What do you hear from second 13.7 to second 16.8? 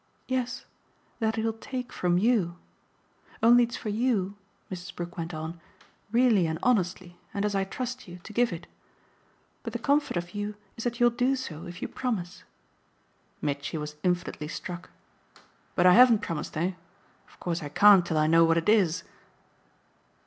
was infinitely struck. "But I haven't promised, eh?